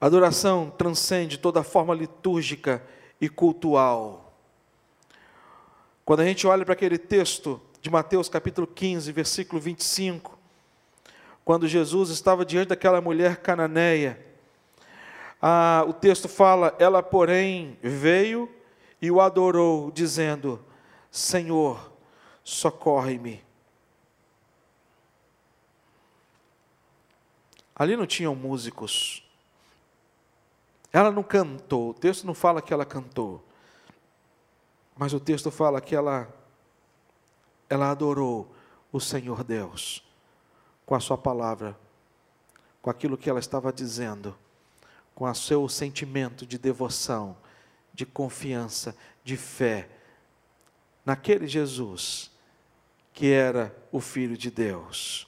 [0.00, 2.82] A adoração transcende toda forma litúrgica
[3.20, 4.32] e cultual.
[6.04, 10.38] Quando a gente olha para aquele texto de Mateus capítulo 15, versículo 25,
[11.44, 14.24] quando Jesus estava diante daquela mulher cananeia,
[15.40, 18.50] ah, o texto fala: ela, porém, veio
[19.00, 20.64] e o adorou, dizendo:
[21.10, 21.92] Senhor,
[22.42, 23.42] socorre-me.
[27.74, 29.22] Ali não tinham músicos,
[30.92, 33.44] ela não cantou, o texto não fala que ela cantou,
[34.96, 36.28] mas o texto fala que ela,
[37.68, 38.54] ela adorou
[38.90, 40.04] o Senhor Deus
[40.86, 41.78] com a sua palavra,
[42.80, 44.36] com aquilo que ela estava dizendo,
[45.14, 47.36] com o seu sentimento de devoção,
[47.92, 49.88] de confiança, de fé
[51.04, 52.30] naquele Jesus
[53.18, 55.26] que era o Filho de Deus.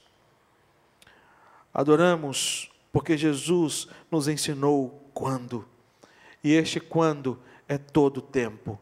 [1.73, 5.65] Adoramos porque Jesus nos ensinou quando.
[6.43, 8.79] E este quando é todo tempo,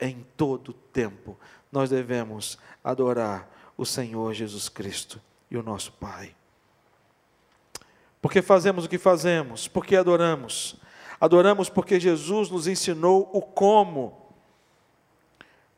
[0.00, 1.38] em todo tempo.
[1.70, 5.20] Nós devemos adorar o Senhor Jesus Cristo
[5.50, 6.34] e o nosso Pai.
[8.20, 9.68] Porque fazemos o que fazemos?
[9.68, 10.76] Porque adoramos.
[11.20, 14.26] Adoramos porque Jesus nos ensinou o como.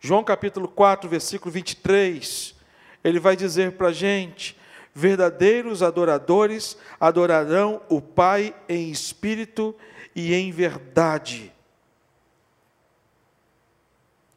[0.01, 2.55] João capítulo 4, versículo 23,
[3.03, 4.59] ele vai dizer para a gente:
[4.95, 9.75] verdadeiros adoradores adorarão o Pai em espírito
[10.15, 11.53] e em verdade.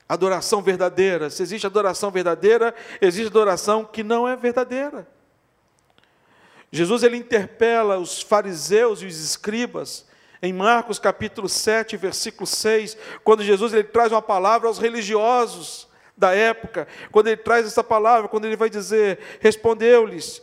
[0.09, 1.29] Adoração verdadeira.
[1.29, 5.07] Se existe adoração verdadeira, existe adoração que não é verdadeira.
[6.71, 10.07] Jesus ele interpela os fariseus e os escribas
[10.41, 16.33] em Marcos capítulo 7, versículo 6, quando Jesus ele traz uma palavra aos religiosos da
[16.33, 20.41] época, quando ele traz essa palavra, quando ele vai dizer: Respondeu-lhes,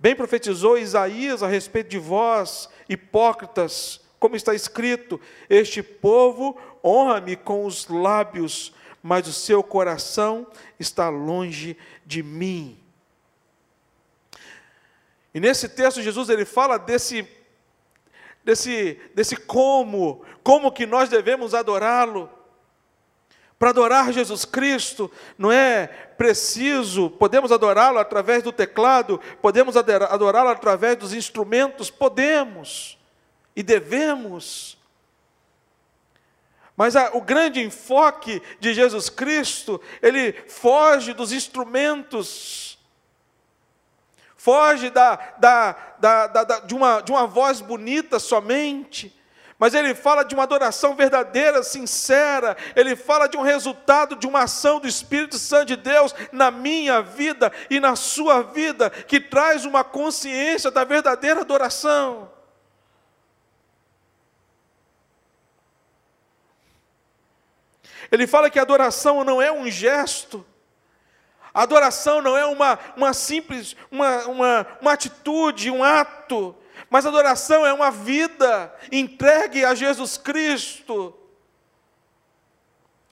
[0.00, 7.64] bem profetizou Isaías a respeito de vós, hipócritas, como está escrito: Este povo honra-me com
[7.66, 10.46] os lábios, mas o seu coração
[10.78, 12.78] está longe de mim.
[15.32, 17.28] E nesse texto Jesus ele fala desse
[18.42, 22.28] desse desse como, como que nós devemos adorá-lo.
[23.60, 25.86] Para adorar Jesus Cristo, não é
[26.16, 32.98] preciso, podemos adorá-lo através do teclado, podemos adorá-lo através dos instrumentos, podemos
[33.54, 34.78] e devemos.
[36.74, 42.78] Mas a, o grande enfoque de Jesus Cristo, ele foge dos instrumentos,
[44.38, 49.14] foge da, da, da, da, de, uma, de uma voz bonita somente,
[49.60, 54.44] mas ele fala de uma adoração verdadeira, sincera, ele fala de um resultado de uma
[54.44, 59.66] ação do Espírito Santo de Deus na minha vida e na sua vida, que traz
[59.66, 62.32] uma consciência da verdadeira adoração.
[68.10, 70.44] Ele fala que adoração não é um gesto,
[71.52, 76.56] adoração não é uma, uma simples, uma, uma, uma atitude, um ato,
[76.88, 81.14] mas adoração é uma vida entregue a Jesus Cristo.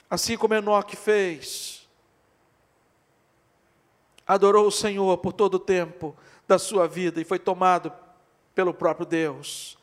[0.09, 1.87] Assim como Enoque fez.
[4.25, 6.15] Adorou o Senhor por todo o tempo
[6.47, 7.93] da sua vida e foi tomado
[8.55, 9.77] pelo próprio Deus.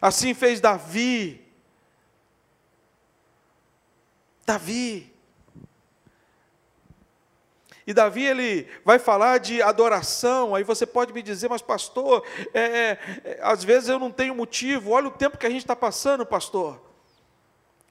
[0.00, 1.44] Assim fez Davi.
[4.46, 5.17] Davi.
[7.88, 10.54] E Davi ele vai falar de adoração.
[10.54, 12.22] Aí você pode me dizer, mas pastor,
[12.52, 14.90] é, é, é, às vezes eu não tenho motivo.
[14.90, 16.78] Olha o tempo que a gente está passando, pastor.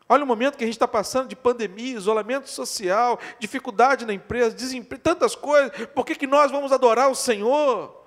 [0.08, 4.56] Olha o momento que a gente está passando de pandemia, isolamento social, dificuldade na empresa,
[4.56, 5.72] desemprego, tantas coisas.
[5.96, 8.06] Por que, que nós vamos adorar o Senhor?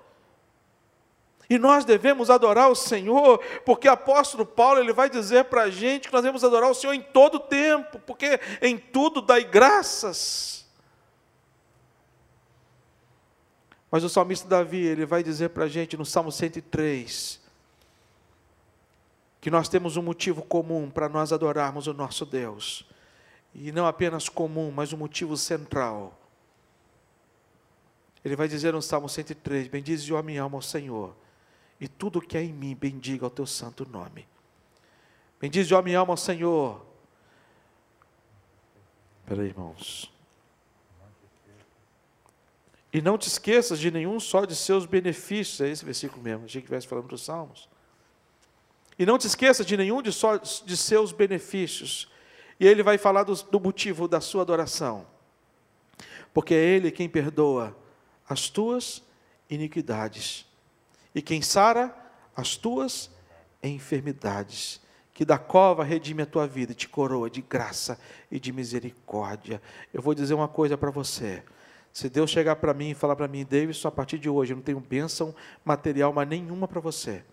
[1.49, 5.69] E nós devemos adorar o Senhor, porque o apóstolo Paulo ele vai dizer para a
[5.69, 10.60] gente que nós devemos adorar o Senhor em todo tempo, porque em tudo dai graças.
[13.91, 17.41] Mas o salmista Davi, ele vai dizer para a gente no Salmo 103,
[19.41, 22.87] que nós temos um motivo comum para nós adorarmos o nosso Deus.
[23.53, 26.17] E não apenas comum, mas um motivo central.
[28.23, 31.13] Ele vai dizer no Salmo 103: Bendize a minha alma ao Senhor,
[31.77, 34.25] e tudo que é em mim, bendiga o teu santo nome.
[35.37, 36.85] Bendize a minha alma ao Senhor.
[39.23, 40.20] Espera aí, irmãos.
[42.93, 45.61] E não te esqueças de nenhum só de seus benefícios.
[45.61, 47.69] É esse versículo mesmo, achei que estivesse falando dos Salmos.
[48.99, 52.09] E não te esqueças de nenhum de, só, de seus benefícios.
[52.59, 55.07] E ele vai falar do, do motivo da sua adoração.
[56.33, 57.75] Porque é Ele quem perdoa
[58.27, 59.01] as tuas
[59.49, 60.45] iniquidades.
[61.13, 61.95] E quem sara
[62.35, 63.09] as tuas
[63.63, 64.79] enfermidades.
[65.13, 69.61] Que da cova redime a tua vida e te coroa de graça e de misericórdia.
[69.93, 71.43] Eu vou dizer uma coisa para você.
[71.93, 74.57] Se Deus chegar para mim e falar para mim, Davidson, a partir de hoje eu
[74.57, 75.35] não tenho bênção
[75.65, 77.23] material mais nenhuma para você.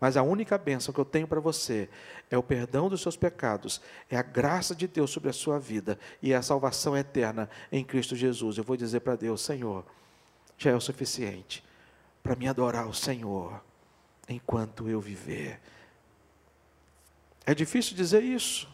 [0.00, 1.88] Mas a única bênção que eu tenho para você
[2.30, 5.98] é o perdão dos seus pecados, é a graça de Deus sobre a sua vida
[6.22, 8.58] e é a salvação eterna em Cristo Jesus.
[8.58, 9.84] Eu vou dizer para Deus, Senhor,
[10.58, 11.64] já é o suficiente
[12.22, 13.62] para me adorar o Senhor
[14.28, 15.60] enquanto eu viver.
[17.46, 18.73] É difícil dizer isso.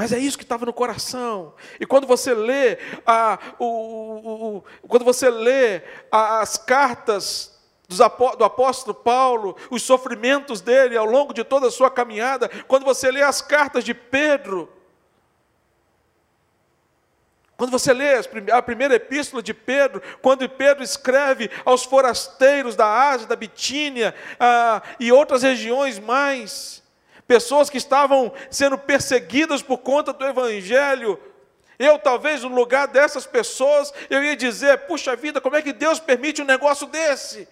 [0.00, 1.52] Mas é isso que estava no coração.
[1.78, 8.94] E quando você lê, a, o, o, o, quando você lê as cartas do apóstolo
[8.94, 13.42] Paulo, os sofrimentos dele ao longo de toda a sua caminhada, quando você lê as
[13.42, 14.72] cartas de Pedro,
[17.58, 18.14] quando você lê
[18.52, 24.80] a primeira epístola de Pedro, quando Pedro escreve aos forasteiros da Ásia, da Bitínia ah,
[24.98, 26.79] e outras regiões mais,
[27.30, 31.16] pessoas que estavam sendo perseguidas por conta do Evangelho.
[31.78, 36.00] Eu, talvez, no lugar dessas pessoas, eu ia dizer: puxa vida, como é que Deus
[36.00, 37.46] permite um negócio desse?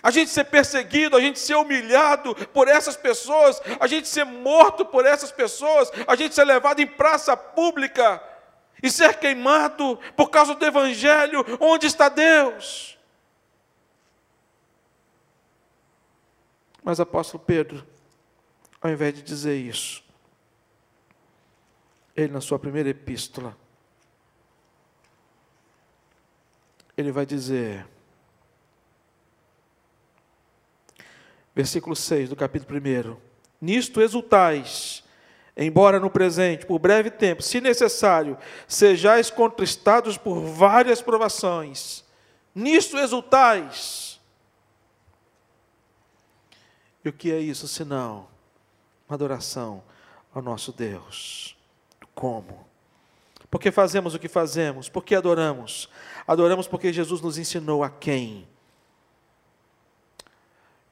[0.00, 4.86] A gente ser perseguido, a gente ser humilhado por essas pessoas, a gente ser morto
[4.86, 8.22] por essas pessoas, a gente ser levado em praça pública
[8.80, 12.96] e ser queimado por causa do Evangelho, onde está Deus?
[16.84, 17.93] Mas apóstolo Pedro,
[18.84, 20.04] ao invés de dizer isso,
[22.14, 23.56] ele, na sua primeira epístola,
[26.94, 27.86] ele vai dizer,
[31.54, 33.16] versículo 6 do capítulo 1:
[33.58, 35.02] Nisto exultais,
[35.56, 38.36] embora no presente, por breve tempo, se necessário,
[38.68, 42.04] sejais contristados por várias provações.
[42.54, 44.20] Nisto exultais.
[47.02, 48.33] E o que é isso senão
[49.14, 49.82] adoração
[50.34, 51.56] ao nosso Deus.
[52.14, 52.66] Como?
[53.50, 54.88] Porque fazemos o que fazemos?
[54.88, 55.88] Porque adoramos?
[56.26, 58.46] Adoramos porque Jesus nos ensinou a quem?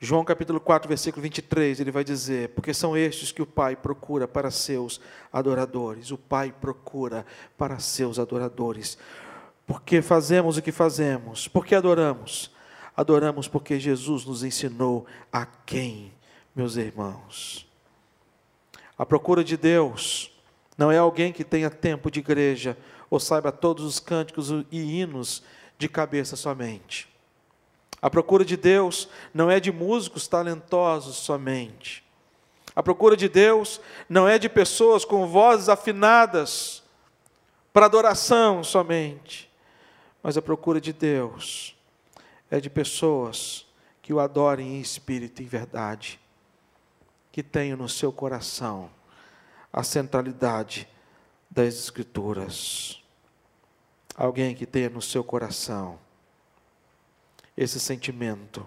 [0.05, 4.27] João capítulo 4, versículo 23, ele vai dizer: Porque são estes que o Pai procura
[4.27, 5.01] para seus
[5.33, 6.11] adoradores.
[6.11, 7.25] O Pai procura
[7.57, 8.99] para seus adoradores.
[9.67, 11.47] Porque fazemos o que fazemos?
[11.47, 12.51] Porque adoramos?
[12.97, 16.13] Adoramos porque Jesus nos ensinou a quem
[16.55, 17.72] meus irmãos.
[19.03, 20.31] A procura de Deus
[20.79, 22.79] não é alguém que tenha tempo de igreja
[23.11, 25.43] ou saiba todos os cânticos e hinos
[25.77, 27.09] de cabeça somente.
[28.01, 32.05] A procura de Deus não é de músicos talentosos somente.
[32.77, 36.85] A procura de Deus não é de pessoas com vozes afinadas
[37.73, 39.51] para adoração somente.
[40.23, 41.75] Mas a procura de Deus
[42.49, 43.67] é de pessoas
[44.01, 46.22] que o adorem em espírito e em verdade,
[47.33, 48.91] que tenham no seu coração
[49.73, 50.87] a centralidade
[51.51, 53.03] das Escrituras.
[54.15, 55.99] Alguém que tenha no seu coração
[57.57, 58.67] esse sentimento.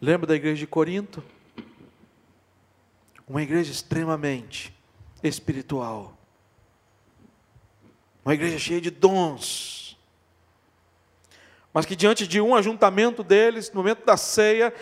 [0.00, 1.22] Lembra da igreja de Corinto?
[3.28, 4.74] Uma igreja extremamente
[5.22, 6.16] espiritual.
[8.24, 9.98] Uma igreja cheia de dons.
[11.72, 14.72] Mas que diante de um ajuntamento deles, no momento da ceia,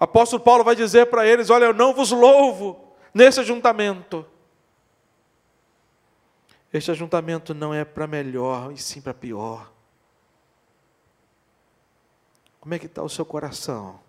[0.00, 4.24] apóstolo Paulo vai dizer para eles: Olha, eu não vos louvo nesse ajuntamento.
[6.72, 9.70] Este ajuntamento não é para melhor, e sim para pior.
[12.60, 14.00] Como é que está o seu coração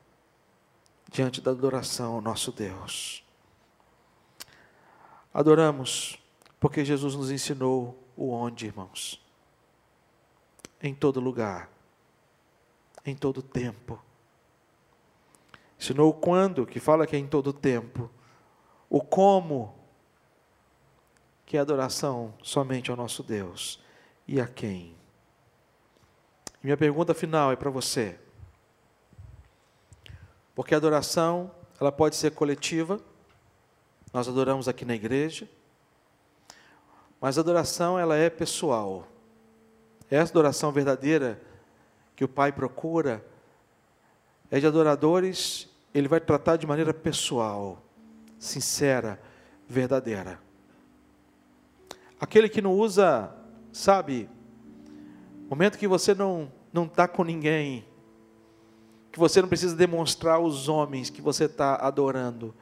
[1.10, 3.24] diante da adoração ao nosso Deus?
[5.34, 6.20] Adoramos
[6.60, 9.20] porque Jesus nos ensinou o onde, irmãos.
[10.84, 11.70] Em todo lugar,
[13.06, 14.00] em todo tempo
[15.82, 18.08] Ensinou o quando, que fala que é em todo tempo.
[18.88, 19.74] O como,
[21.44, 23.84] que é adoração somente ao nosso Deus.
[24.28, 24.96] E a quem?
[26.62, 28.20] minha pergunta final é para você.
[30.54, 33.02] Porque a adoração, ela pode ser coletiva.
[34.14, 35.50] Nós adoramos aqui na igreja.
[37.20, 39.08] Mas a adoração, ela é pessoal.
[40.12, 41.42] Essa adoração verdadeira
[42.16, 43.26] que o Pai procura
[44.52, 47.82] é de adoradores ele vai tratar de maneira pessoal,
[48.38, 49.22] sincera,
[49.68, 50.39] verdadeira.
[52.20, 53.34] Aquele que não usa,
[53.72, 54.30] sabe,
[55.50, 57.86] momento que você não não está com ninguém,
[59.12, 62.56] que você não precisa demonstrar aos homens que você está adorando.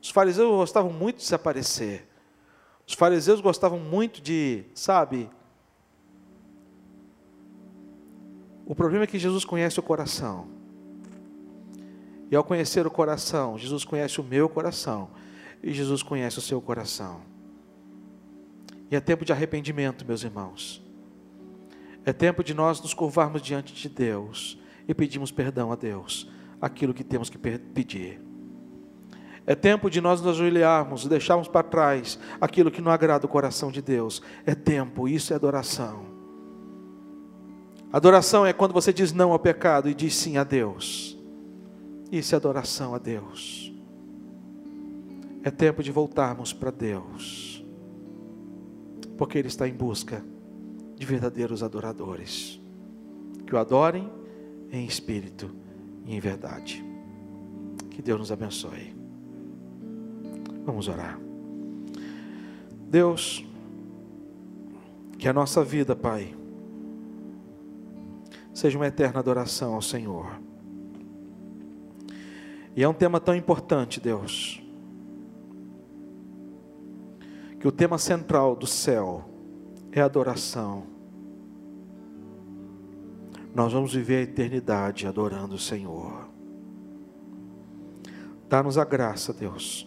[0.00, 2.08] Os fariseus gostavam muito de se aparecer.
[2.86, 5.28] Os fariseus gostavam muito de, sabe?
[8.64, 10.61] O problema é que Jesus conhece o coração.
[12.32, 15.10] E ao conhecer o coração, Jesus conhece o meu coração
[15.62, 17.20] e Jesus conhece o seu coração.
[18.90, 20.82] E é tempo de arrependimento, meus irmãos.
[22.06, 24.58] É tempo de nós nos curvarmos diante de Deus
[24.88, 26.26] e pedirmos perdão a Deus,
[26.58, 28.18] aquilo que temos que pedir.
[29.46, 33.70] É tempo de nós nos ajoelharmos deixarmos para trás aquilo que não agrada o coração
[33.70, 34.22] de Deus.
[34.46, 36.06] É tempo, isso é adoração.
[37.92, 41.20] Adoração é quando você diz não ao pecado e diz sim a Deus.
[42.12, 43.72] Isso é adoração a Deus.
[45.42, 47.64] É tempo de voltarmos para Deus,
[49.16, 50.22] porque Ele está em busca
[50.94, 52.60] de verdadeiros adoradores,
[53.46, 54.12] que o adorem
[54.70, 55.50] em espírito
[56.04, 56.84] e em verdade.
[57.90, 58.94] Que Deus nos abençoe.
[60.66, 61.18] Vamos orar.
[62.90, 63.42] Deus,
[65.18, 66.36] que a nossa vida, Pai,
[68.52, 70.51] seja uma eterna adoração ao Senhor.
[72.74, 74.62] E é um tema tão importante, Deus,
[77.60, 79.28] que o tema central do céu
[79.92, 80.84] é adoração.
[83.54, 86.28] Nós vamos viver a eternidade adorando o Senhor.
[88.48, 89.86] Dá-nos a graça, Deus,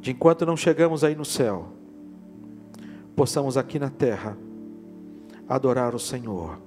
[0.00, 1.72] de enquanto não chegamos aí no céu,
[3.16, 4.38] possamos aqui na terra
[5.48, 6.60] adorar o Senhor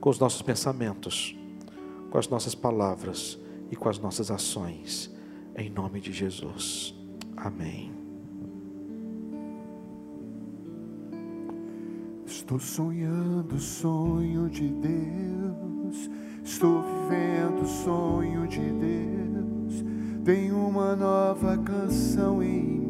[0.00, 1.34] com os nossos pensamentos,
[2.10, 5.14] com as nossas palavras e com as nossas ações,
[5.56, 6.94] em nome de Jesus.
[7.36, 7.92] Amém.
[12.26, 16.10] Estou sonhando o sonho de Deus,
[16.42, 19.84] estou vivendo o sonho de Deus.
[20.24, 22.83] Tem uma nova canção em mim